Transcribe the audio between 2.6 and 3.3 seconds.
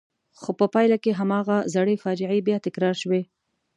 تکرار شوې.